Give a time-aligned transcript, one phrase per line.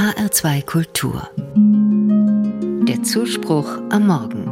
[0.00, 1.28] HR2 Kultur.
[2.88, 4.46] Der Zuspruch am Morgen.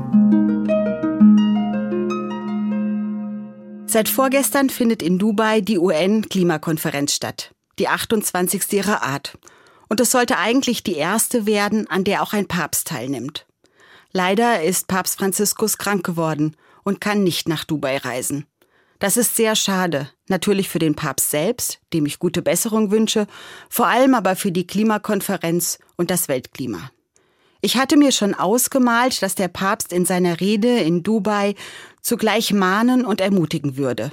[3.87, 8.71] Seit vorgestern findet in Dubai die UN-Klimakonferenz statt, die 28.
[8.75, 9.39] ihrer Art.
[9.89, 13.47] Und es sollte eigentlich die erste werden, an der auch ein Papst teilnimmt.
[14.13, 18.45] Leider ist Papst Franziskus krank geworden und kann nicht nach Dubai reisen.
[18.99, 23.27] Das ist sehr schade, natürlich für den Papst selbst, dem ich gute Besserung wünsche,
[23.69, 26.91] vor allem aber für die Klimakonferenz und das Weltklima.
[27.61, 31.55] Ich hatte mir schon ausgemalt, dass der Papst in seiner Rede in Dubai
[32.03, 34.11] zugleich mahnen und ermutigen würde.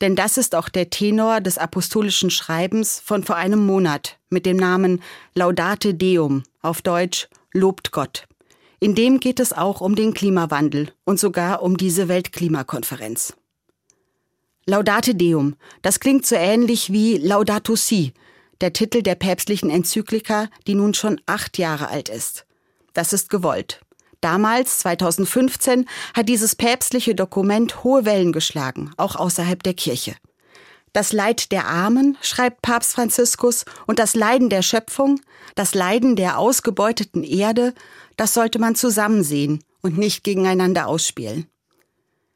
[0.00, 4.56] Denn das ist auch der Tenor des apostolischen Schreibens von vor einem Monat mit dem
[4.56, 5.02] Namen
[5.34, 8.26] Laudate Deum, auf Deutsch Lobt Gott.
[8.78, 13.37] In dem geht es auch um den Klimawandel und sogar um diese Weltklimakonferenz.
[14.68, 18.12] Laudate Deum, das klingt so ähnlich wie Laudato Si,
[18.60, 22.44] der Titel der päpstlichen Enzyklika, die nun schon acht Jahre alt ist.
[22.92, 23.80] Das ist gewollt.
[24.20, 30.16] Damals, 2015, hat dieses päpstliche Dokument hohe Wellen geschlagen, auch außerhalb der Kirche.
[30.92, 35.18] Das Leid der Armen, schreibt Papst Franziskus, und das Leiden der Schöpfung,
[35.54, 37.72] das Leiden der ausgebeuteten Erde,
[38.18, 41.46] das sollte man zusammen sehen und nicht gegeneinander ausspielen.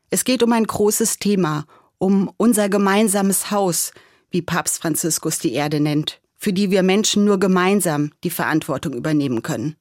[0.08, 1.66] Es geht um ein großes Thema,
[2.02, 3.92] um unser gemeinsames Haus,
[4.32, 9.42] wie Papst Franziskus die Erde nennt, für die wir Menschen nur gemeinsam die Verantwortung übernehmen
[9.42, 9.76] können.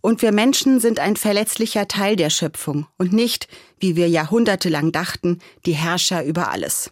[0.00, 3.46] Und wir Menschen sind ein verletzlicher Teil der Schöpfung und nicht,
[3.78, 6.90] wie wir jahrhundertelang dachten, die Herrscher über alles.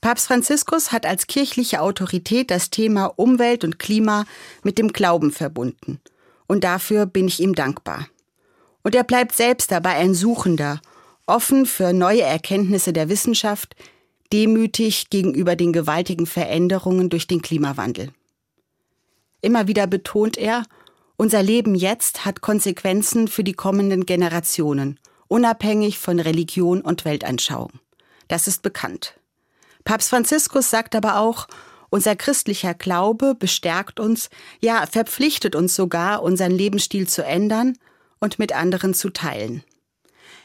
[0.00, 4.26] Papst Franziskus hat als kirchliche Autorität das Thema Umwelt und Klima
[4.62, 6.00] mit dem Glauben verbunden.
[6.46, 8.06] Und dafür bin ich ihm dankbar.
[8.84, 10.80] Und er bleibt selbst dabei ein Suchender
[11.26, 13.74] offen für neue Erkenntnisse der Wissenschaft,
[14.32, 18.10] demütig gegenüber den gewaltigen Veränderungen durch den Klimawandel.
[19.40, 20.64] Immer wieder betont er,
[21.16, 27.70] unser Leben jetzt hat Konsequenzen für die kommenden Generationen, unabhängig von Religion und Weltanschauung.
[28.28, 29.14] Das ist bekannt.
[29.84, 31.46] Papst Franziskus sagt aber auch,
[31.90, 37.78] unser christlicher Glaube bestärkt uns, ja verpflichtet uns sogar, unseren Lebensstil zu ändern
[38.18, 39.62] und mit anderen zu teilen.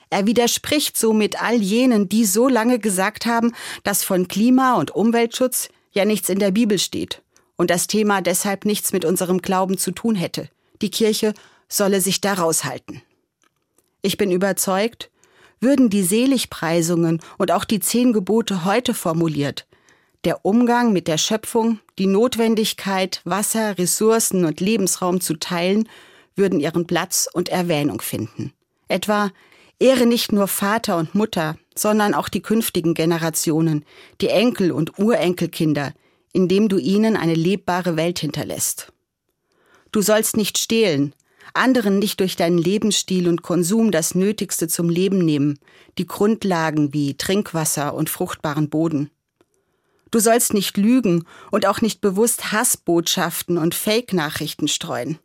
[0.10, 3.54] Er widerspricht somit all jenen, die so lange gesagt haben,
[3.84, 7.22] dass von Klima- und Umweltschutz ja nichts in der Bibel steht
[7.58, 10.50] und das Thema deshalb nichts mit unserem Glauben zu tun hätte.
[10.82, 11.34] Die Kirche
[11.68, 13.02] solle sich da raushalten.
[14.02, 15.12] Ich bin überzeugt,
[15.60, 19.68] würden die Seligpreisungen und auch die zehn Gebote heute formuliert,
[20.24, 25.88] der Umgang mit der Schöpfung, die Notwendigkeit, Wasser, Ressourcen und Lebensraum zu teilen,
[26.36, 28.54] würden ihren Platz und Erwähnung finden.
[28.88, 29.32] Etwa
[29.80, 33.86] Ehre nicht nur Vater und Mutter, sondern auch die künftigen Generationen,
[34.20, 35.94] die Enkel und Urenkelkinder,
[36.34, 38.92] indem du ihnen eine lebbare Welt hinterlässt.
[39.92, 41.16] Du sollst nicht stehlen,
[41.54, 45.60] anderen nicht durch deinen Lebensstil und Konsum das Nötigste zum Leben nehmen,
[45.98, 49.10] die Grundlagen wie Trinkwasser und fruchtbaren Boden.
[50.12, 55.20] Du sollst nicht lügen und auch nicht bewusst Hassbotschaften und Fake-Nachrichten streuen.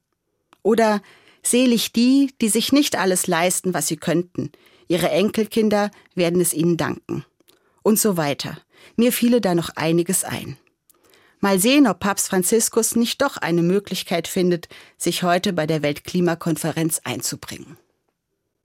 [0.63, 1.03] Oder
[1.47, 4.51] Selig die, die sich nicht alles leisten, was sie könnten.
[4.89, 7.25] Ihre Enkelkinder werden es ihnen danken.
[7.83, 8.59] Und so weiter.
[8.97, 10.57] Mir fiele da noch einiges ein.
[11.41, 17.03] Mal sehen, ob Papst Franziskus nicht doch eine Möglichkeit findet, sich heute bei der Weltklimakonferenz
[17.05, 17.77] einzubringen.